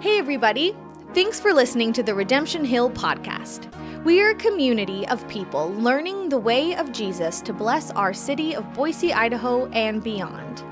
[0.00, 0.76] Hey, everybody.
[1.14, 3.72] Thanks for listening to the Redemption Hill podcast.
[4.04, 8.54] We are a community of people learning the way of Jesus to bless our city
[8.54, 10.62] of Boise, Idaho, and beyond.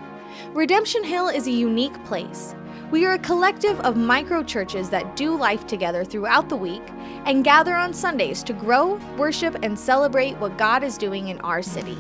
[0.53, 2.55] Redemption Hill is a unique place.
[2.91, 6.83] We are a collective of micro churches that do life together throughout the week
[7.25, 11.63] and gather on Sundays to grow, worship, and celebrate what God is doing in our
[11.63, 11.97] city.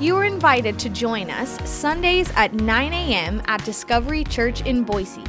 [0.00, 3.40] You are invited to join us Sundays at 9 a.m.
[3.46, 5.24] at Discovery Church in Boise,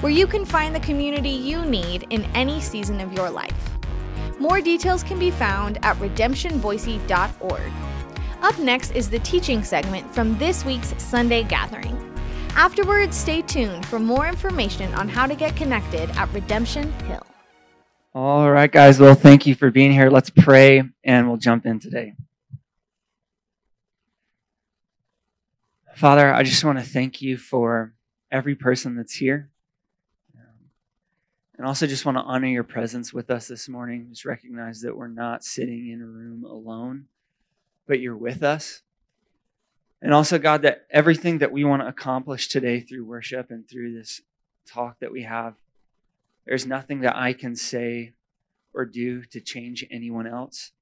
[0.00, 3.70] where you can find the community you need in any season of your life.
[4.38, 7.72] More details can be found at redemptionboise.org.
[8.42, 11.98] Up next is the teaching segment from this week's Sunday gathering.
[12.56, 17.26] Afterwards, stay tuned for more information on how to get connected at Redemption Hill.
[18.14, 19.00] All right, guys.
[19.00, 20.08] Well, thank you for being here.
[20.08, 22.14] Let's pray and we'll jump in today.
[25.96, 27.94] Father, I just want to thank you for
[28.30, 29.50] every person that's here.
[31.56, 34.08] And also just want to honor your presence with us this morning.
[34.10, 37.06] Just recognize that we're not sitting in a room alone,
[37.86, 38.82] but you're with us.
[40.02, 43.94] And also, God, that everything that we want to accomplish today through worship and through
[43.94, 44.20] this
[44.66, 45.54] talk that we have,
[46.44, 48.12] there's nothing that I can say
[48.74, 50.72] or do to change anyone else.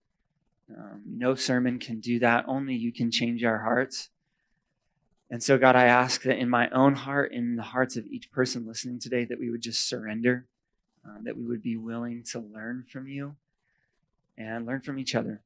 [0.77, 2.47] Um, no sermon can do that.
[2.49, 4.09] Only you can change our hearts.
[5.31, 8.31] And so, God, I ask that in my own heart, in the hearts of each
[8.33, 10.47] person listening today, that we would just surrender
[11.07, 13.35] uh, that we would be willing to learn from you
[14.39, 15.41] and learn from each other.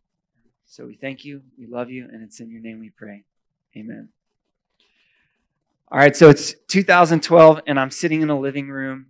[0.66, 3.24] So we thank you, we love you, and it's in your name we pray.
[3.76, 4.08] Amen.
[5.90, 9.06] All right, so it's 2012, and I'm sitting in a living room.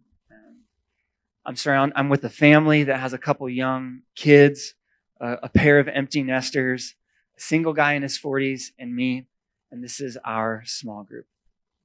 [1.46, 4.74] I'm surrounded, I'm with a family that has a couple young kids,
[5.20, 6.96] uh, a pair of empty nesters,
[7.38, 9.26] a single guy in his 40s, and me.
[9.70, 11.26] And this is our small group.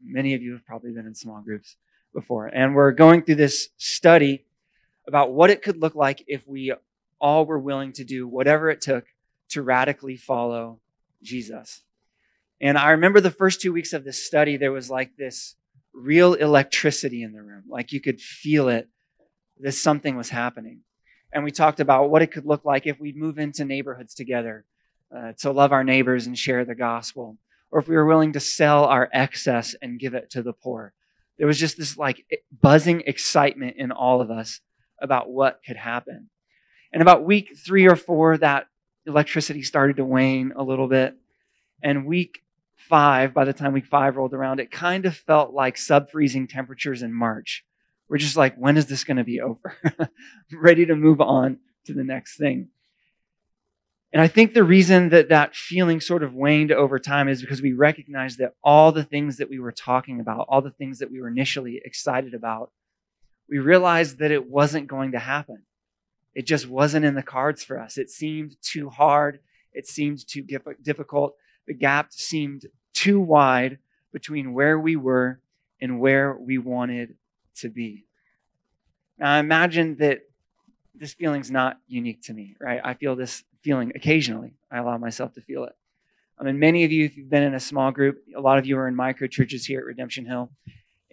[0.03, 1.77] Many of you have probably been in small groups
[2.13, 2.47] before.
[2.47, 4.45] And we're going through this study
[5.07, 6.73] about what it could look like if we
[7.19, 9.05] all were willing to do whatever it took
[9.49, 10.79] to radically follow
[11.21, 11.83] Jesus.
[12.59, 15.55] And I remember the first two weeks of this study, there was like this
[15.93, 17.63] real electricity in the room.
[17.67, 18.87] Like you could feel it,
[19.59, 20.81] that something was happening.
[21.33, 24.65] And we talked about what it could look like if we move into neighborhoods together
[25.15, 27.37] uh, to love our neighbors and share the gospel,
[27.71, 30.93] or if we were willing to sell our excess and give it to the poor.
[31.37, 32.25] There was just this like
[32.61, 34.59] buzzing excitement in all of us
[35.01, 36.29] about what could happen.
[36.93, 38.67] And about week three or four, that
[39.05, 41.15] electricity started to wane a little bit.
[41.81, 42.43] And week
[42.75, 46.47] five, by the time week five rolled around, it kind of felt like sub freezing
[46.47, 47.63] temperatures in March.
[48.09, 49.75] We're just like, when is this going to be over?
[50.53, 52.69] Ready to move on to the next thing.
[54.13, 57.61] And I think the reason that that feeling sort of waned over time is because
[57.61, 61.09] we recognized that all the things that we were talking about, all the things that
[61.09, 62.71] we were initially excited about,
[63.51, 65.61] we realized that it wasn't going to happen.
[66.33, 67.97] It just wasn't in the cards for us.
[67.97, 69.41] It seemed too hard.
[69.73, 70.41] It seemed too
[70.81, 71.35] difficult.
[71.67, 73.79] The gap seemed too wide
[74.13, 75.41] between where we were
[75.81, 77.15] and where we wanted
[77.57, 78.05] to be.
[79.17, 80.21] Now, I imagine that
[80.95, 82.79] this feeling's not unique to me, right?
[82.83, 84.53] I feel this feeling occasionally.
[84.71, 85.73] I allow myself to feel it.
[86.39, 88.65] I mean, many of you, if you've been in a small group, a lot of
[88.65, 90.51] you are in micro churches here at Redemption Hill.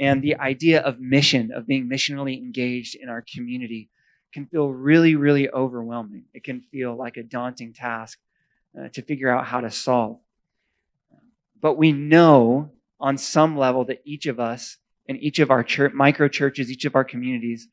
[0.00, 3.90] And the idea of mission, of being missionally engaged in our community,
[4.32, 6.24] can feel really, really overwhelming.
[6.34, 8.18] It can feel like a daunting task
[8.78, 10.20] uh, to figure out how to solve.
[11.60, 12.70] But we know
[13.00, 14.76] on some level that each of us
[15.08, 17.68] and each of our church, micro churches, each of our communities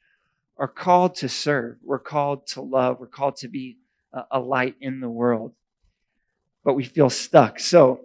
[0.57, 1.77] are called to serve.
[1.83, 2.99] We're called to love.
[2.99, 3.77] We're called to be
[4.13, 5.53] a, a light in the world.
[6.63, 7.59] But we feel stuck.
[7.59, 8.01] So,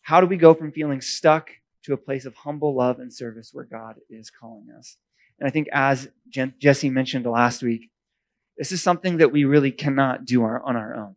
[0.00, 1.50] how do we go from feeling stuck
[1.84, 4.96] to a place of humble love and service where God is calling us.
[5.38, 6.08] And I think, as
[6.58, 7.90] Jesse mentioned last week,
[8.56, 11.16] this is something that we really cannot do our, on our own.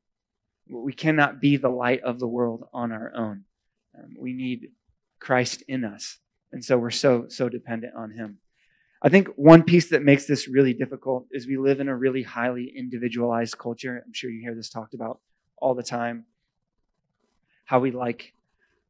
[0.69, 3.43] We cannot be the light of the world on our own.
[3.97, 4.69] Um, we need
[5.19, 6.17] Christ in us.
[6.51, 8.39] And so we're so, so dependent on Him.
[9.01, 12.23] I think one piece that makes this really difficult is we live in a really
[12.23, 14.01] highly individualized culture.
[14.05, 15.19] I'm sure you hear this talked about
[15.57, 16.25] all the time.
[17.65, 18.33] How we like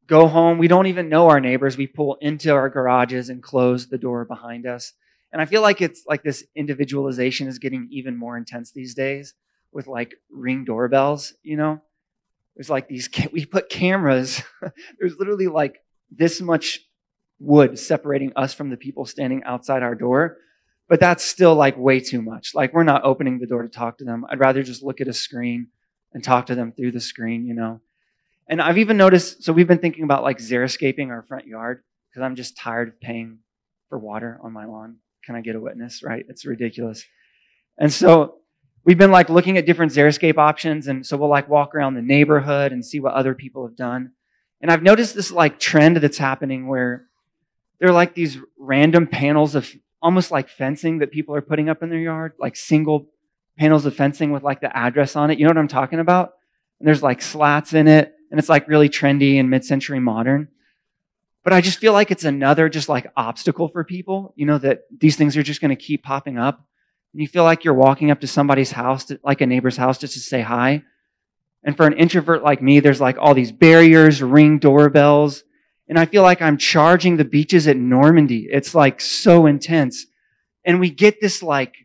[0.07, 0.57] go home.
[0.57, 1.77] We don't even know our neighbors.
[1.77, 4.93] We pull into our garages and close the door behind us.
[5.33, 9.33] And I feel like it's like this individualization is getting even more intense these days
[9.73, 11.81] with like ring doorbells, you know?
[12.55, 14.41] There's like these, we put cameras,
[14.99, 16.79] there's literally like this much
[17.39, 20.37] wood separating us from the people standing outside our door.
[20.87, 22.55] But that's still like way too much.
[22.55, 24.25] Like we're not opening the door to talk to them.
[24.29, 25.67] I'd rather just look at a screen
[26.13, 27.81] and talk to them through the screen, you know?
[28.49, 32.23] And I've even noticed, so we've been thinking about like xeriscaping our front yard because
[32.23, 33.39] I'm just tired of paying
[33.89, 34.97] for water on my lawn
[35.27, 36.01] can I get a witness?
[36.01, 36.25] Right?
[36.29, 37.03] It's ridiculous.
[37.77, 38.35] And so
[38.85, 40.87] we've been like looking at different Xeriscape options.
[40.87, 44.13] And so we'll like walk around the neighborhood and see what other people have done.
[44.61, 47.05] And I've noticed this like trend that's happening where
[47.79, 49.69] there are like these random panels of
[50.01, 53.07] almost like fencing that people are putting up in their yard, like single
[53.59, 55.37] panels of fencing with like the address on it.
[55.37, 56.33] You know what I'm talking about?
[56.79, 60.49] And there's like slats in it, and it's like really trendy and mid century modern.
[61.43, 64.81] But I just feel like it's another just like obstacle for people, you know, that
[64.95, 66.65] these things are just going to keep popping up.
[67.13, 69.97] And you feel like you're walking up to somebody's house, to, like a neighbor's house,
[69.97, 70.83] just to say hi.
[71.63, 75.43] And for an introvert like me, there's like all these barriers, ring doorbells.
[75.87, 78.47] And I feel like I'm charging the beaches at Normandy.
[78.51, 80.05] It's like so intense.
[80.65, 81.75] And we get this like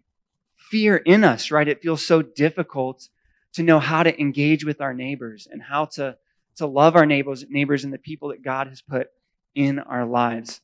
[0.56, 1.68] fear in us, right?
[1.68, 3.08] It feels so difficult
[3.52, 6.16] to know how to engage with our neighbors and how to,
[6.56, 9.08] to love our neighbors, neighbors and the people that God has put
[9.54, 10.60] in our lives.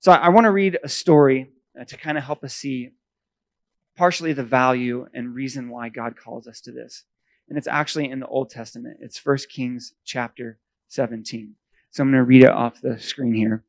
[0.00, 1.50] So I, want to read a story
[1.80, 2.90] uh, to kind of help us see
[3.96, 7.04] partially the value and reason why God calls us to this.
[7.48, 8.98] And it's actually in the Old Testament.
[9.00, 10.58] It's 1 Kings chapter
[10.88, 11.54] 17.
[11.90, 13.62] So I'm going to read it off the screen here.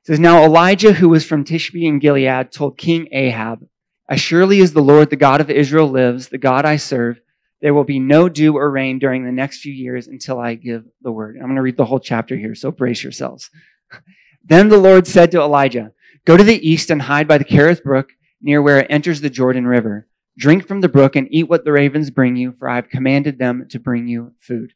[0.00, 3.68] It says, Now Elijah, who was from Tishbe in Gilead, told King Ahab,
[4.08, 7.20] As surely as the Lord, the God of Israel, lives, the God I serve,
[7.64, 10.84] there will be no dew or rain during the next few years until I give
[11.00, 11.36] the word.
[11.36, 13.48] I'm going to read the whole chapter here, so brace yourselves.
[14.44, 15.92] then the Lord said to Elijah,
[16.26, 18.10] Go to the east and hide by the Kerith brook
[18.42, 20.06] near where it enters the Jordan River.
[20.36, 23.38] Drink from the brook and eat what the ravens bring you, for I have commanded
[23.38, 24.74] them to bring you food.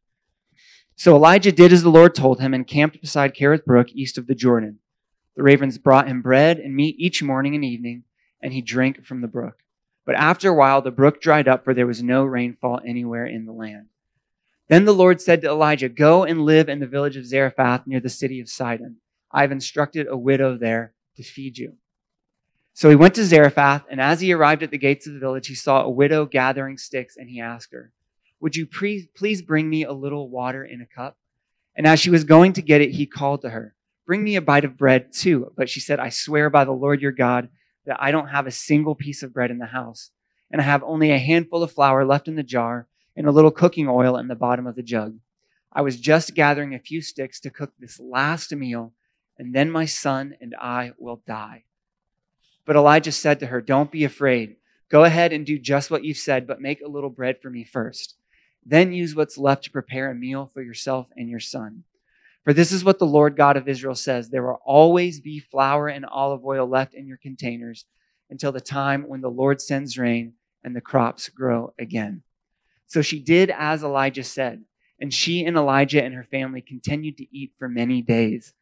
[0.96, 4.26] So Elijah did as the Lord told him and camped beside Kerith brook east of
[4.26, 4.79] the Jordan.
[5.37, 8.05] The ravens brought him bread and meat each morning and evening,
[8.43, 9.62] and he drank from the brook.
[10.08, 13.44] But after a while, the brook dried up, for there was no rainfall anywhere in
[13.44, 13.88] the land.
[14.69, 18.00] Then the Lord said to Elijah, Go and live in the village of Zarephath near
[18.00, 18.96] the city of Sidon.
[19.31, 21.75] I have instructed a widow there to feed you.
[22.72, 25.46] So he went to Zarephath, and as he arrived at the gates of the village,
[25.46, 27.93] he saw a widow gathering sticks, and he asked her,
[28.40, 31.19] Would you please bring me a little water in a cup?
[31.76, 33.75] And as she was going to get it, he called to her,
[34.06, 35.52] Bring me a bite of bread too.
[35.55, 37.50] But she said, I swear by the Lord your God
[37.88, 40.11] that I don't have a single piece of bread in the house,
[40.50, 42.87] and I have only a handful of flour left in the jar
[43.17, 45.17] and a little cooking oil in the bottom of the jug.
[45.73, 48.93] I was just gathering a few sticks to cook this last meal,
[49.38, 51.64] and then my son and I will die.
[52.67, 54.56] But Elijah said to her, Don't be afraid.
[54.91, 57.64] Go ahead and do just what you've said, but make a little bread for me
[57.64, 58.17] first.
[58.67, 61.84] Then use what's left to prepare a meal for yourself and your son.
[62.44, 65.88] For this is what the Lord God of Israel says There will always be flour
[65.88, 67.85] and olive oil left in your containers
[68.31, 72.23] until the time when the Lord sends rain and the crops grow again.
[72.87, 74.64] So she did as Elijah said,
[75.00, 78.55] and she and Elijah and her family continued to eat for many days.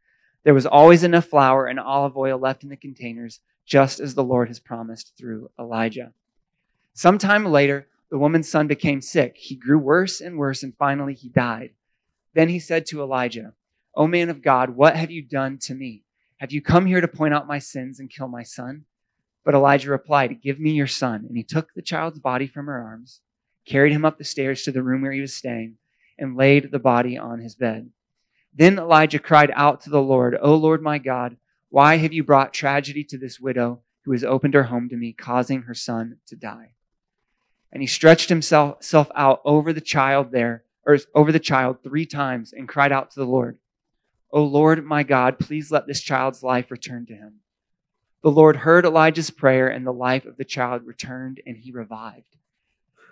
[0.42, 4.24] There was always enough flour and olive oil left in the containers, just as the
[4.24, 6.12] Lord has promised through Elijah.
[6.92, 9.36] Sometime later, the woman's son became sick.
[9.36, 11.70] He grew worse and worse, and finally he died.
[12.34, 13.54] Then he said to Elijah,
[13.96, 16.02] O man of God, what have you done to me?
[16.38, 18.84] Have you come here to point out my sins and kill my son?
[19.42, 21.24] But Elijah replied, Give me your son.
[21.26, 23.20] And he took the child's body from her arms,
[23.64, 25.76] carried him up the stairs to the room where he was staying,
[26.18, 27.90] and laid the body on his bed.
[28.54, 31.36] Then Elijah cried out to the Lord, O Lord my God,
[31.70, 35.12] why have you brought tragedy to this widow who has opened her home to me,
[35.12, 36.72] causing her son to die?
[37.72, 42.52] And he stretched himself out over the child there, or over the child three times,
[42.52, 43.58] and cried out to the Lord.
[44.36, 47.40] O Lord my God, please let this child's life return to him.
[48.22, 52.36] The Lord heard Elijah's prayer, and the life of the child returned, and he revived.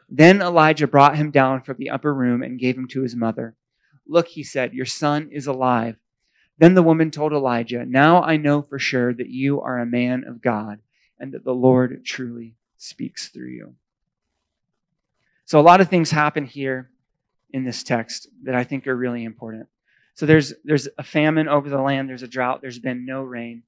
[0.07, 3.57] Then Elijah brought him down from the upper room and gave him to his mother.
[4.07, 5.97] Look, he said, your son is alive.
[6.59, 10.25] Then the woman told Elijah, Now I know for sure that you are a man
[10.25, 10.81] of God,
[11.19, 13.77] and that the Lord truly speaks through you.
[15.47, 16.91] So, a lot of things happen here
[17.49, 19.69] in this text that I think are really important.
[20.15, 22.09] So there's there's a famine over the land.
[22.09, 22.63] There's a drought.
[22.63, 23.65] There's been no rain,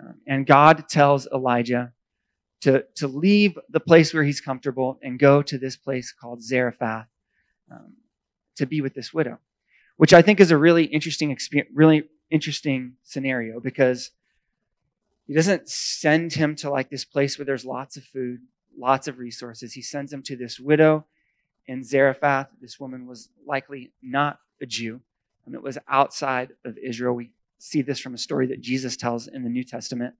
[0.00, 1.92] um, and God tells Elijah
[2.62, 7.06] to to leave the place where he's comfortable and go to this place called Zarephath
[7.70, 7.94] um,
[8.56, 9.38] to be with this widow,
[9.96, 14.10] which I think is a really interesting experience, really interesting scenario because
[15.28, 18.40] he doesn't send him to like this place where there's lots of food,
[18.76, 19.72] lots of resources.
[19.72, 21.06] He sends him to this widow
[21.68, 22.48] in Zarephath.
[22.60, 25.00] This woman was likely not a Jew
[25.46, 27.14] and it was outside of Israel.
[27.14, 30.14] We see this from a story that Jesus tells in the New Testament.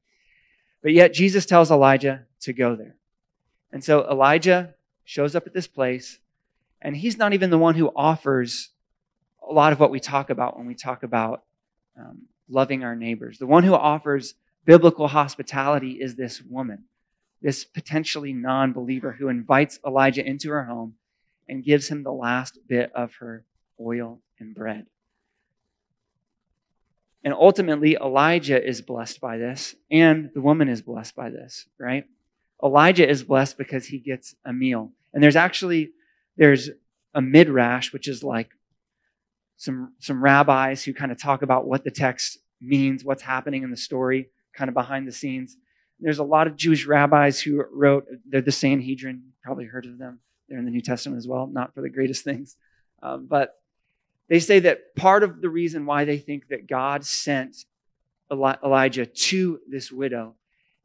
[0.83, 2.97] But yet, Jesus tells Elijah to go there.
[3.73, 6.19] And so Elijah shows up at this place,
[6.81, 8.71] and he's not even the one who offers
[9.49, 11.43] a lot of what we talk about when we talk about
[11.99, 13.39] um, loving our neighbors.
[13.39, 16.85] The one who offers biblical hospitality is this woman,
[17.43, 20.95] this potentially non believer who invites Elijah into her home
[21.49, 23.45] and gives him the last bit of her
[23.81, 24.87] oil and bread.
[27.27, 32.05] And ultimately, Elijah is blessed by this, and the woman is blessed by this, right?
[32.63, 34.93] Elijah is blessed because he gets a meal.
[35.13, 35.91] And there's actually
[36.37, 36.71] there's
[37.15, 38.51] a midrash, which is like
[39.57, 43.73] some some rabbis who kind of talk about what the text means, what's happening in
[43.73, 45.57] the story, kind of behind the scenes.
[45.99, 50.21] There's a lot of Jewish rabbis who wrote, they're the Sanhedrin, probably heard of them.
[50.49, 52.55] They're in the New Testament as well, not for the greatest things.
[53.03, 53.57] Um, but
[54.29, 57.65] they say that part of the reason why they think that God sent
[58.31, 60.35] Elijah to this widow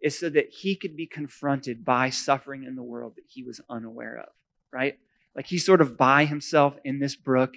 [0.01, 3.61] is so that he could be confronted by suffering in the world that he was
[3.69, 4.29] unaware of,
[4.71, 4.97] right?
[5.35, 7.55] Like he's sort of by himself in this brook,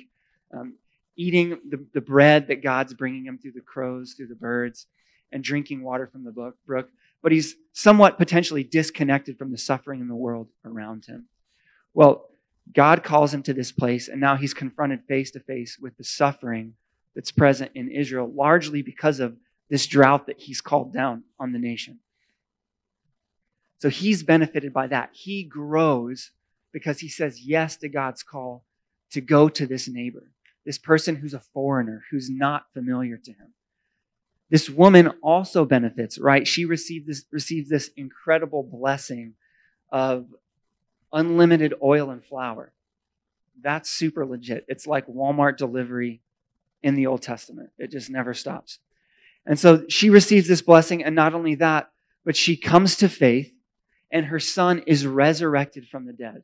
[0.52, 0.74] um,
[1.16, 4.86] eating the, the bread that God's bringing him through the crows, through the birds,
[5.32, 6.88] and drinking water from the brook.
[7.22, 11.26] But he's somewhat potentially disconnected from the suffering in the world around him.
[11.94, 12.28] Well,
[12.73, 16.04] God calls him to this place, and now he's confronted face to face with the
[16.04, 16.75] suffering
[17.14, 19.37] that's present in Israel, largely because of
[19.68, 21.99] this drought that he's called down on the nation.
[23.78, 25.11] So he's benefited by that.
[25.12, 26.30] He grows
[26.73, 28.64] because he says yes to God's call
[29.11, 30.30] to go to this neighbor,
[30.64, 33.52] this person who's a foreigner, who's not familiar to him.
[34.50, 36.47] This woman also benefits, right?
[36.47, 39.35] She received this, receives this incredible blessing
[39.92, 40.26] of
[41.14, 42.73] unlimited oil and flour.
[43.62, 44.66] That's super legit.
[44.68, 46.21] It's like Walmart delivery
[46.83, 47.71] in the Old Testament.
[47.78, 48.80] It just never stops.
[49.47, 51.90] And so she receives this blessing, and not only that,
[52.25, 53.52] but she comes to faith,
[54.11, 56.42] and her son is resurrected from the dead.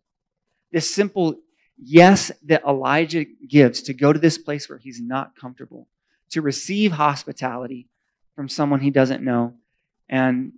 [0.73, 1.41] This simple
[1.83, 5.89] yes that Elijah gives to go to this place where he's not comfortable,
[6.31, 7.89] to receive hospitality
[8.37, 9.55] from someone he doesn't know,
[10.09, 10.53] and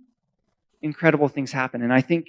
[0.81, 1.81] incredible things happen.
[1.81, 2.27] And I think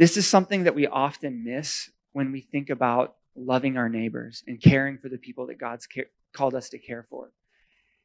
[0.00, 4.58] this is something that we often miss when we think about loving our neighbors and
[4.58, 7.32] caring for the people that God's care, called us to care for.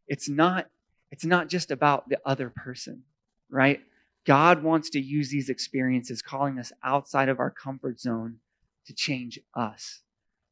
[0.05, 0.67] It's not,
[1.09, 3.03] it's not just about the other person,
[3.49, 3.79] right?
[4.25, 8.39] God wants to use these experiences, calling us outside of our comfort zone
[8.87, 10.01] to change us.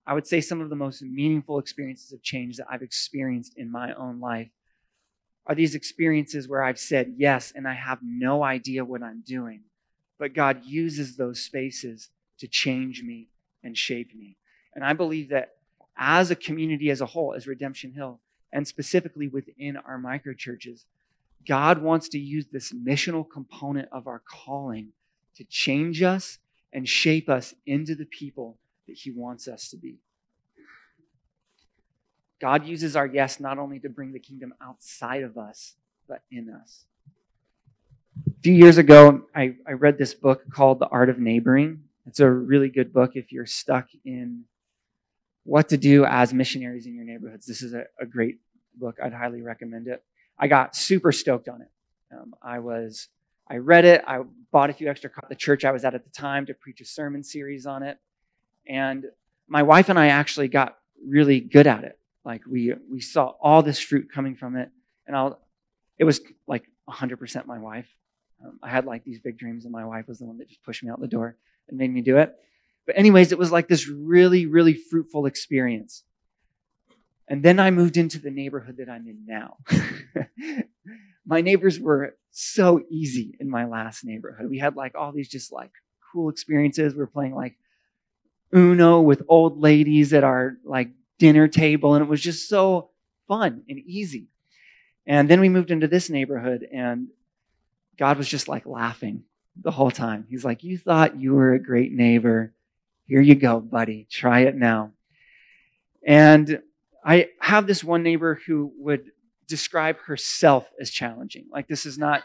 [0.07, 3.69] I would say some of the most meaningful experiences of change that I've experienced in
[3.69, 4.47] my own life
[5.45, 9.63] are these experiences where I've said yes and I have no idea what I'm doing
[10.17, 13.27] but God uses those spaces to change me
[13.63, 14.38] and shape me.
[14.75, 15.55] And I believe that
[15.98, 18.20] as a community as a whole, as Redemption Hill,
[18.51, 20.86] and specifically within our microchurches,
[21.48, 24.89] God wants to use this missional component of our calling
[25.36, 26.39] to change us
[26.72, 29.98] and shape us into the people that He wants us to be.
[32.39, 35.75] God uses our yes not only to bring the kingdom outside of us,
[36.08, 36.86] but in us
[38.41, 41.84] few years ago, I, I read this book called The Art of Neighboring.
[42.05, 44.43] It's a really good book if you're stuck in
[45.46, 47.46] what to do as missionaries in your neighborhoods.
[47.46, 48.39] This is a, a great
[48.75, 48.98] book.
[49.01, 50.03] I'd highly recommend it.
[50.38, 51.70] I got super stoked on it.
[52.12, 53.08] Um, I was,
[53.48, 54.03] I read it.
[54.05, 56.82] I bought a few extra the church I was at at the time to preach
[56.82, 57.98] a sermon series on it,
[58.67, 59.05] and
[59.48, 62.00] my wife and I actually got really good at it.
[62.24, 64.70] Like we we saw all this fruit coming from it,
[65.08, 65.39] and I'll.
[65.98, 67.88] It was like 100% my wife.
[68.43, 70.63] Um, I had like these big dreams, and my wife was the one that just
[70.63, 71.37] pushed me out the door
[71.67, 72.35] and made me do it.
[72.85, 76.03] But, anyways, it was like this really, really fruitful experience.
[77.27, 79.57] And then I moved into the neighborhood that I'm in now.
[81.25, 84.49] my neighbors were so easy in my last neighborhood.
[84.49, 85.71] We had like all these just like
[86.11, 86.93] cool experiences.
[86.93, 87.57] We were playing like
[88.53, 92.89] Uno with old ladies at our like dinner table, and it was just so
[93.27, 94.27] fun and easy.
[95.05, 97.07] And then we moved into this neighborhood, and
[97.97, 99.23] God was just like laughing
[99.62, 100.25] the whole time.
[100.29, 102.53] He's like, You thought you were a great neighbor.
[103.05, 104.07] Here you go, buddy.
[104.09, 104.91] Try it now.
[106.05, 106.62] And
[107.05, 109.12] I have this one neighbor who would
[109.47, 111.45] describe herself as challenging.
[111.51, 112.23] Like, this is not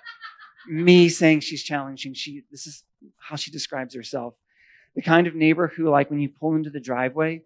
[0.69, 2.15] me saying she's challenging.
[2.15, 2.85] She, this is
[3.19, 4.35] how she describes herself.
[4.95, 7.43] The kind of neighbor who, like, when you pull into the driveway,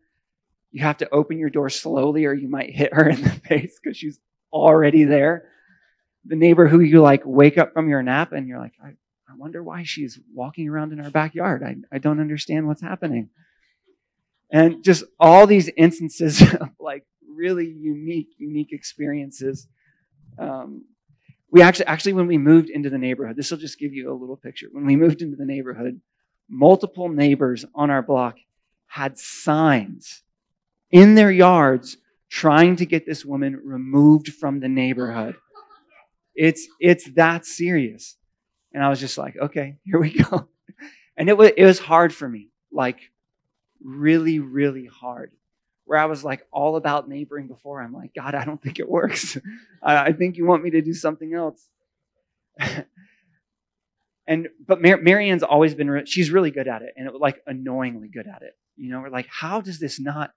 [0.70, 3.78] you have to open your door slowly or you might hit her in the face
[3.82, 4.18] because she's
[4.52, 5.48] already there
[6.24, 9.36] the neighbor who you like wake up from your nap and you're like, I, I
[9.36, 11.62] wonder why she's walking around in our backyard.
[11.62, 13.30] I, I don't understand what's happening.
[14.50, 19.66] And just all these instances of like really unique, unique experiences.
[20.38, 20.84] Um,
[21.50, 24.14] we actually, actually, when we moved into the neighborhood, this will just give you a
[24.14, 24.68] little picture.
[24.70, 26.00] When we moved into the neighborhood,
[26.48, 28.36] multiple neighbors on our block
[28.86, 30.22] had signs
[30.90, 31.96] in their yards
[32.28, 35.34] trying to get this woman removed from the neighborhood
[36.34, 38.16] It's it's that serious.
[38.72, 40.48] And I was just like, okay, here we go.
[41.16, 42.98] And it was it was hard for me, like
[43.84, 45.32] really, really hard.
[45.84, 47.82] Where I was like all about neighboring before.
[47.82, 49.36] I'm like, God, I don't think it works.
[49.82, 51.68] I, think you want me to do something else.
[54.26, 57.20] and but Mar- Marianne's always been re- she's really good at it, and it was
[57.20, 58.56] like annoyingly good at it.
[58.76, 60.32] You know, we're like, how does this not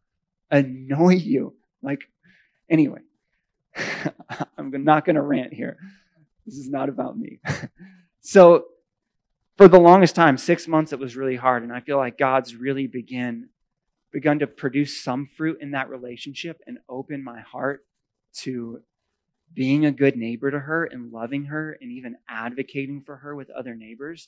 [0.52, 1.54] annoy you?
[1.82, 2.02] Like,
[2.70, 3.02] anyway,
[4.58, 5.78] I'm not going to rant here.
[6.46, 7.40] This is not about me.
[8.22, 8.66] so,
[9.58, 11.64] for the longest time, six months, it was really hard.
[11.64, 13.50] And I feel like God's really begin,
[14.12, 17.86] begun to produce some fruit in that relationship and open my heart
[18.40, 18.82] to
[19.54, 23.50] being a good neighbor to her and loving her and even advocating for her with
[23.50, 24.28] other neighbors.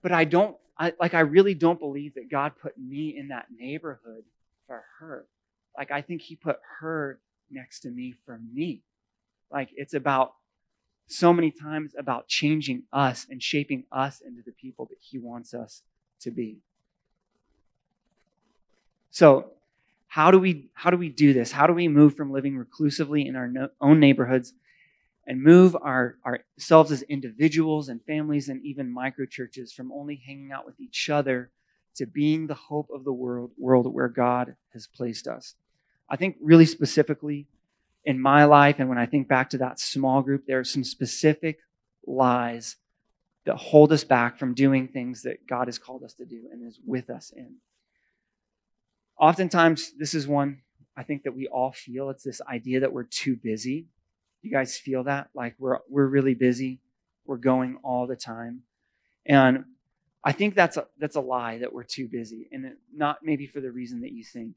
[0.00, 3.46] But I don't, I, like, I really don't believe that God put me in that
[3.56, 4.24] neighborhood
[4.66, 5.26] for her.
[5.76, 7.18] Like, I think He put her
[7.54, 8.82] next to me for me.
[9.50, 10.34] Like it's about
[11.06, 15.54] so many times about changing us and shaping us into the people that He wants
[15.54, 15.82] us
[16.20, 16.58] to be.
[19.10, 19.50] So,
[20.08, 21.52] how do we how do we do this?
[21.52, 24.52] How do we move from living reclusively in our no, own neighborhoods
[25.26, 30.52] and move our ourselves as individuals and families and even micro churches from only hanging
[30.52, 31.50] out with each other
[31.96, 35.54] to being the hope of the world world where God has placed us?
[36.08, 37.46] I think really specifically
[38.04, 40.84] in my life, and when I think back to that small group, there are some
[40.84, 41.58] specific
[42.06, 42.76] lies
[43.46, 46.66] that hold us back from doing things that God has called us to do and
[46.66, 47.56] is with us in.
[49.18, 50.60] Oftentimes, this is one
[50.96, 52.10] I think that we all feel.
[52.10, 53.86] It's this idea that we're too busy.
[54.42, 55.30] You guys feel that?
[55.34, 56.80] Like we're we're really busy.
[57.24, 58.62] We're going all the time.
[59.26, 59.64] And
[60.22, 63.60] I think that's a that's a lie that we're too busy, and not maybe for
[63.60, 64.56] the reason that you think.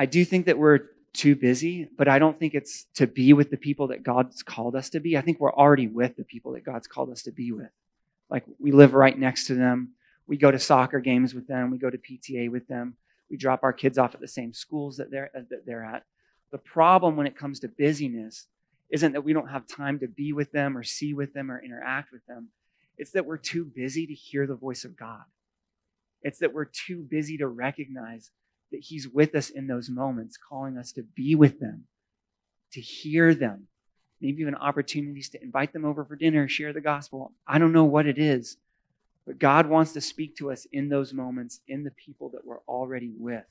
[0.00, 0.78] I do think that we're
[1.12, 4.74] too busy, but I don't think it's to be with the people that God's called
[4.74, 5.18] us to be.
[5.18, 7.68] I think we're already with the people that God's called us to be with.
[8.30, 9.90] Like we live right next to them.
[10.26, 11.70] We go to soccer games with them.
[11.70, 12.94] We go to PTA with them.
[13.28, 16.04] We drop our kids off at the same schools that they're, uh, that they're at.
[16.50, 18.46] The problem when it comes to busyness
[18.88, 21.62] isn't that we don't have time to be with them or see with them or
[21.62, 22.48] interact with them.
[22.96, 25.24] It's that we're too busy to hear the voice of God.
[26.22, 28.30] It's that we're too busy to recognize
[28.72, 31.84] that He's with us in those moments, calling us to be with them,
[32.72, 33.66] to hear them,
[34.20, 37.32] maybe even opportunities to invite them over for dinner, share the gospel.
[37.46, 38.56] I don't know what it is,
[39.26, 42.60] but God wants to speak to us in those moments, in the people that we're
[42.68, 43.44] already with.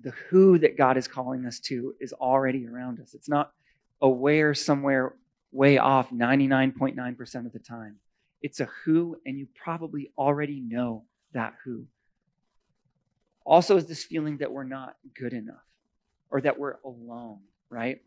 [0.00, 3.14] The who that God is calling us to is already around us.
[3.14, 3.52] It's not
[4.00, 5.14] aware somewhere
[5.50, 7.96] way off 99.9% of the time.
[8.42, 11.86] It's a who, and you probably already know that who.
[13.44, 15.64] Also, is this feeling that we're not good enough
[16.30, 18.02] or that we're alone, right?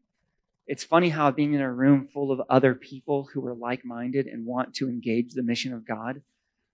[0.67, 4.28] It's funny how being in a room full of other people who are like minded
[4.28, 6.22] and want to engage the mission of God,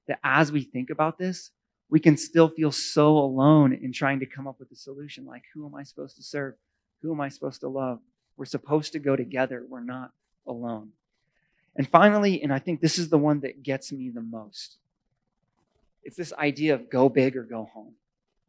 [0.08, 1.52] that as we think about this,
[1.90, 5.26] we can still feel so alone in trying to come up with a solution.
[5.26, 6.56] Like, who am I supposed to serve?
[7.02, 8.00] Who am I supposed to love?
[8.36, 9.66] We're supposed to go together.
[9.68, 10.12] We're not
[10.46, 10.90] alone.
[11.76, 14.78] And finally, and I think this is the one that gets me the most,
[16.04, 17.94] it's this idea of go big or go home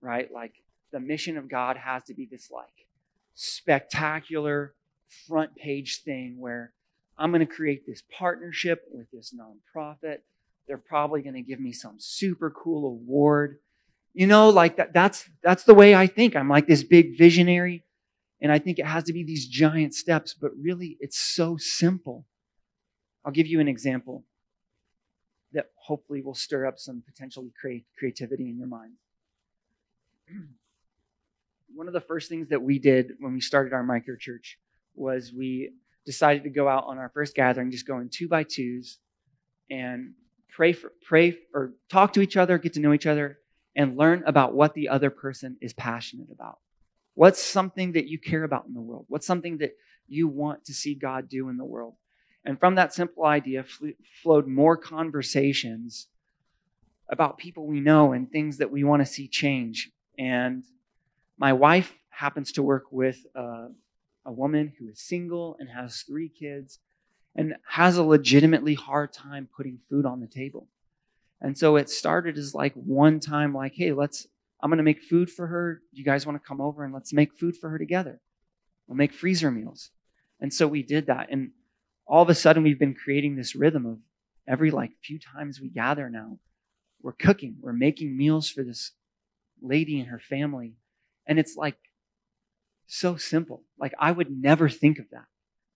[0.01, 0.33] right?
[0.33, 0.53] Like
[0.93, 2.67] the mission of God has to be this like
[3.35, 4.75] spectacular
[5.27, 6.73] front page thing where
[7.17, 10.19] I'm going to create this partnership with this nonprofit.
[10.67, 13.59] They're probably going to give me some super cool award.
[14.15, 16.37] You know, like that that's that's the way I think.
[16.37, 17.85] I'm like this big visionary
[18.41, 22.25] and I think it has to be these giant steps, but really it's so simple.
[23.25, 24.25] I'll give you an example
[25.53, 28.93] that hopefully will stir up some potentially create creativity in your mind
[31.75, 34.59] one of the first things that we did when we started our micro church
[34.95, 35.71] was we
[36.05, 38.99] decided to go out on our first gathering, just go in two by twos
[39.71, 40.15] and
[40.51, 43.39] pray for pray or talk to each other, get to know each other,
[43.77, 46.59] and learn about what the other person is passionate about.
[47.15, 49.05] What's something that you care about in the world?
[49.09, 49.73] What's something that
[50.07, 51.95] you want to see God do in the world?
[52.45, 53.65] And from that simple idea
[54.23, 56.09] flowed more conversations
[57.11, 60.65] about people we know and things that we want to see change and
[61.39, 63.69] my wife happens to work with a,
[64.27, 66.81] a woman who is single and has three kids
[67.37, 70.67] and has a legitimately hard time putting food on the table.
[71.41, 74.27] And so it started as like one time, like, hey, let's,
[74.61, 75.81] I'm going to make food for her.
[75.93, 78.21] You guys want to come over and let's make food for her together?
[78.89, 79.91] We'll make freezer meals.
[80.41, 81.29] And so we did that.
[81.31, 81.53] And
[82.07, 83.99] all of a sudden, we've been creating this rhythm of
[84.49, 86.39] every like few times we gather now,
[87.03, 88.93] we're cooking, we're making meals for this
[89.63, 90.75] lady and her family.
[91.27, 91.77] And it's like
[92.87, 93.63] so simple.
[93.79, 95.27] Like, I would never think of that.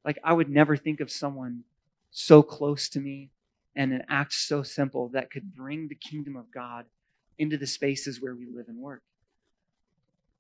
[0.05, 1.64] Like, I would never think of someone
[2.11, 3.31] so close to me
[3.77, 6.87] and an act so simple that could bring the kingdom of God
[7.38, 9.03] into the spaces where we live and work.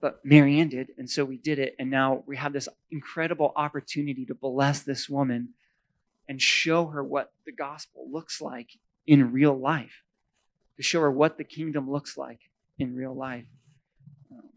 [0.00, 1.76] But Marianne did, and so we did it.
[1.78, 5.50] And now we have this incredible opportunity to bless this woman
[6.28, 8.70] and show her what the gospel looks like
[9.06, 10.02] in real life,
[10.76, 12.40] to show her what the kingdom looks like
[12.82, 13.46] in real life.
[14.30, 14.50] Um,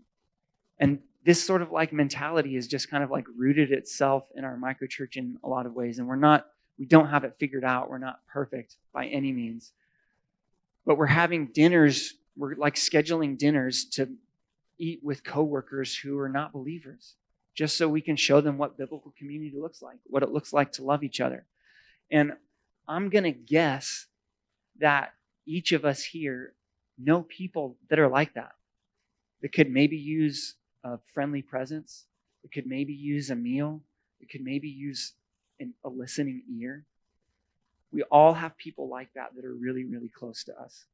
[0.79, 4.57] and this sort of like mentality is just kind of like rooted itself in our
[4.57, 5.97] microchurch in a lot of ways.
[5.97, 6.45] And we're not,
[6.77, 7.89] we don't have it figured out.
[7.89, 9.71] We're not perfect by any means.
[10.85, 14.09] But we're having dinners, we're like scheduling dinners to
[14.77, 17.15] eat with coworkers who are not believers,
[17.55, 20.73] just so we can show them what biblical community looks like, what it looks like
[20.73, 21.45] to love each other.
[22.11, 22.33] And
[22.87, 24.05] I'm going to guess
[24.79, 25.13] that
[25.47, 26.53] each of us here
[26.97, 28.53] know people that are like that,
[29.41, 32.05] that could maybe use a friendly presence,
[32.43, 33.81] that could maybe use a meal,
[34.19, 35.13] that could maybe use
[35.59, 36.85] an, a listening ear.
[37.91, 40.85] We all have people like that that are really, really close to us.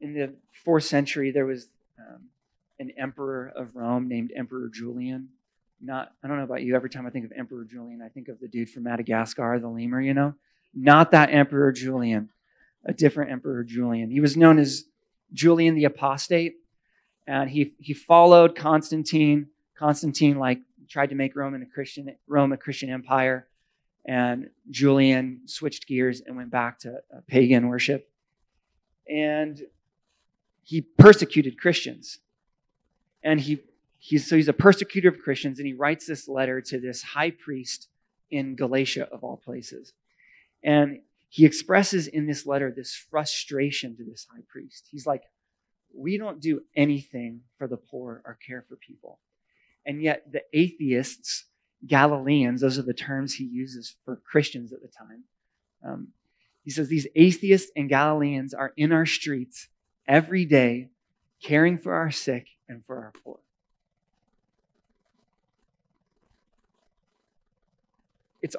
[0.00, 0.34] In the
[0.64, 2.24] fourth century, there was um,
[2.78, 5.28] an emperor of Rome named Emperor Julian
[5.80, 6.74] not I don't know about you.
[6.74, 9.68] Every time I think of Emperor Julian, I think of the dude from Madagascar, the
[9.68, 10.00] lemur.
[10.00, 10.34] You know,
[10.78, 12.30] not that Emperor Julian,
[12.84, 14.10] a different Emperor Julian.
[14.10, 14.84] He was known as
[15.32, 16.56] Julian the Apostate,
[17.26, 19.48] and he he followed Constantine.
[19.76, 23.48] Constantine like tried to make Rome a Christian Rome a Christian empire,
[24.04, 28.08] and Julian switched gears and went back to uh, pagan worship,
[29.08, 29.60] and
[30.62, 32.18] he persecuted Christians,
[33.22, 33.58] and he
[33.98, 37.32] he's so he's a persecutor of Christians, and he writes this letter to this high
[37.32, 37.88] priest
[38.30, 39.92] in Galatia of all places.
[40.62, 44.88] And he expresses in this letter this frustration to this high priest.
[44.90, 45.22] He's like,
[45.94, 49.18] We don't do anything for the poor or care for people.
[49.86, 51.44] And yet the atheists,
[51.86, 55.24] Galileans, those are the terms he uses for Christians at the time.
[55.84, 56.08] Um,
[56.64, 59.68] he says these atheists and Galileans are in our streets
[60.06, 60.88] every day,
[61.42, 63.38] caring for our sick and for our poor.
[68.42, 68.56] it's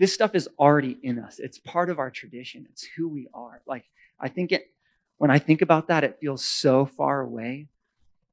[0.00, 1.38] this stuff is already in us.
[1.38, 2.66] It's part of our tradition.
[2.70, 3.60] It's who we are.
[3.66, 3.84] Like
[4.18, 4.64] I think it
[5.18, 7.68] when I think about that, it feels so far away.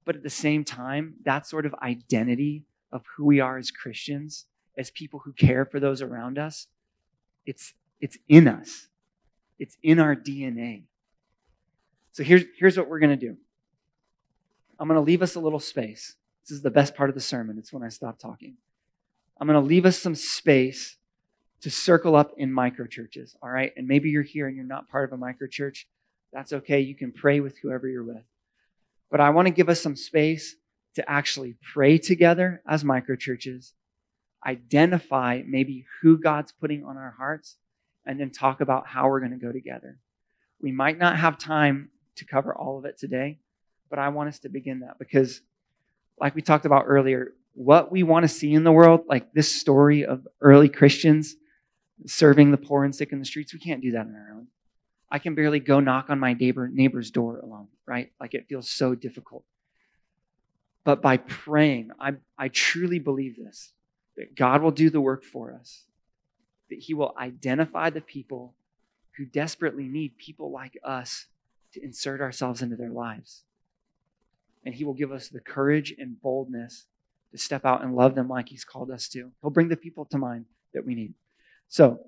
[0.05, 4.45] But at the same time, that sort of identity of who we are as Christians,
[4.77, 6.67] as people who care for those around us,
[7.45, 8.87] it's it's in us.
[9.59, 10.83] It's in our DNA.
[12.13, 13.35] So here's here's what we're going to do.
[14.79, 16.15] I'm going to leave us a little space.
[16.45, 17.57] This is the best part of the sermon.
[17.57, 18.55] It's when I stop talking.
[19.37, 20.95] I'm going to leave us some space
[21.61, 23.73] to circle up in microchurches, all right?
[23.75, 25.85] And maybe you're here and you're not part of a microchurch.
[26.31, 26.81] That's okay.
[26.81, 28.23] You can pray with whoever you're with.
[29.09, 30.55] But I want to give us some space
[30.95, 33.71] to actually pray together as microchurches,
[34.45, 37.55] identify maybe who God's putting on our hearts,
[38.05, 39.97] and then talk about how we're going to go together.
[40.61, 43.39] We might not have time to cover all of it today,
[43.89, 45.41] but I want us to begin that because,
[46.19, 49.53] like we talked about earlier, what we want to see in the world, like this
[49.53, 51.35] story of early Christians
[52.05, 54.47] serving the poor and sick in the streets, we can't do that on our own.
[55.09, 58.11] I can barely go knock on my neighbor, neighbor's door alone, right?
[58.19, 59.43] Like it feels so difficult.
[60.83, 63.73] But by praying, I, I truly believe this
[64.15, 65.83] that God will do the work for us,
[66.69, 68.55] that He will identify the people
[69.15, 71.27] who desperately need people like us
[71.73, 73.43] to insert ourselves into their lives.
[74.65, 76.85] And He will give us the courage and boldness
[77.31, 79.31] to step out and love them like He's called us to.
[79.41, 81.13] He'll bring the people to mind that we need.
[81.69, 81.99] So,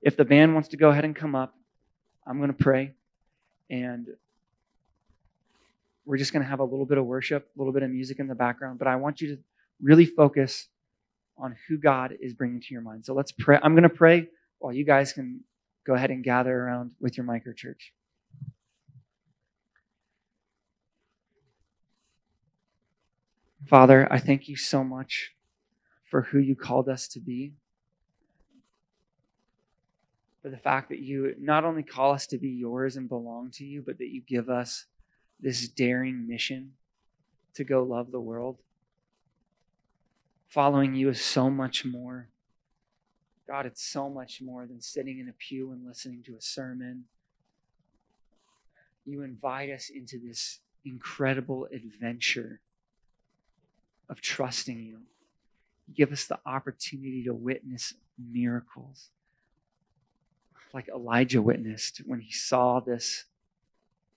[0.00, 1.54] if the band wants to go ahead and come up,
[2.26, 2.92] I'm going to pray.
[3.70, 4.06] And
[6.04, 8.18] we're just going to have a little bit of worship, a little bit of music
[8.18, 8.78] in the background.
[8.78, 9.42] But I want you to
[9.80, 10.68] really focus
[11.38, 13.04] on who God is bringing to your mind.
[13.04, 13.58] So let's pray.
[13.62, 15.40] I'm going to pray while you guys can
[15.84, 17.92] go ahead and gather around with your micro church.
[23.68, 25.32] Father, I thank you so much
[26.10, 27.54] for who you called us to be.
[30.42, 33.64] For the fact that you not only call us to be yours and belong to
[33.64, 34.86] you, but that you give us
[35.40, 36.72] this daring mission
[37.54, 38.58] to go love the world.
[40.48, 42.28] Following you is so much more.
[43.46, 47.04] God, it's so much more than sitting in a pew and listening to a sermon.
[49.04, 52.60] You invite us into this incredible adventure
[54.08, 54.98] of trusting you.
[55.86, 59.10] You give us the opportunity to witness miracles,
[60.72, 63.24] like Elijah witnessed when he saw this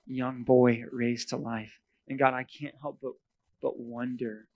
[0.08, 1.80] young boy raised to life.
[2.08, 3.14] And God, I can't help but,
[3.62, 4.48] but wonder,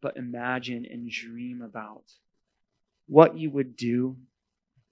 [0.00, 2.04] but imagine and dream about
[3.06, 4.16] what you would do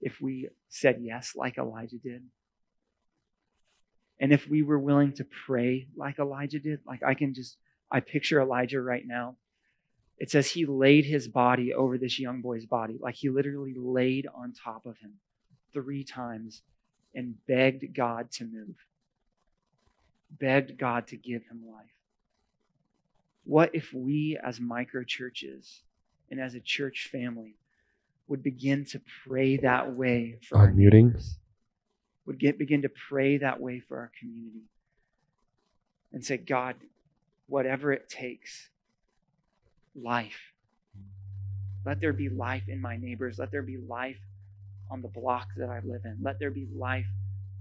[0.01, 2.23] if we said yes like Elijah did.
[4.19, 7.57] And if we were willing to pray like Elijah did, like I can just,
[7.91, 9.35] I picture Elijah right now.
[10.17, 14.27] It says he laid his body over this young boy's body, like he literally laid
[14.33, 15.13] on top of him
[15.73, 16.61] three times
[17.15, 18.75] and begged God to move,
[20.29, 21.85] begged God to give him life.
[23.43, 25.81] What if we, as micro churches
[26.29, 27.55] and as a church family,
[28.27, 31.37] would begin to pray that way for our neighbors?
[32.25, 34.65] Would get, begin to pray that way for our community
[36.11, 36.75] and say, God,
[37.47, 38.69] whatever it takes,
[39.95, 40.51] life.
[41.85, 43.39] Let there be life in my neighbors.
[43.39, 44.19] Let there be life
[44.89, 46.17] on the block that I live in.
[46.21, 47.07] Let there be life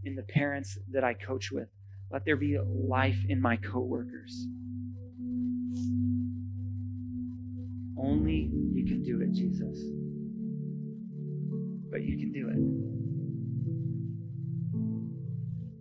[0.05, 1.69] in the parents that I coach with.
[2.11, 4.47] Let there be life in my coworkers.
[7.99, 9.79] Only you can do it, Jesus.
[11.91, 12.57] But you can do it.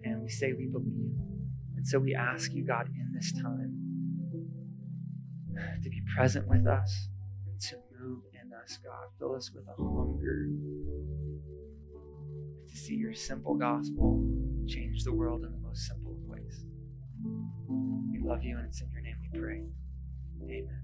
[0.09, 1.11] And we say we believe.
[1.75, 3.85] And so we ask you, God, in this time
[5.83, 7.09] to be present with us
[7.47, 9.07] and to move in us, God.
[9.19, 10.47] Fill us with a hunger
[12.75, 14.21] to see your simple gospel
[14.67, 16.65] change the world in the most simple of ways.
[18.11, 19.63] We love you, and it's in your name we pray.
[20.43, 20.81] Amen.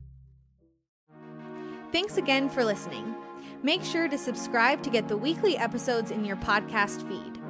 [1.92, 3.14] Thanks again for listening.
[3.62, 7.42] Make sure to subscribe to get the weekly episodes in your podcast feed.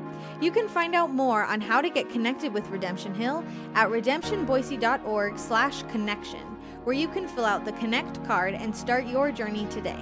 [0.41, 3.43] You can find out more on how to get connected with Redemption Hill
[3.75, 6.41] at redemptionboise.org slash connection,
[6.83, 10.01] where you can fill out the Connect card and start your journey today.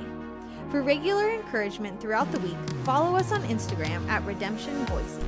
[0.70, 5.24] For regular encouragement throughout the week, follow us on Instagram at Redemption Boise.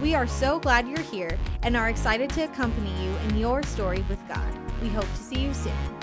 [0.00, 4.04] We are so glad you're here and are excited to accompany you in your story
[4.08, 4.54] with God.
[4.80, 5.97] We hope to see you soon.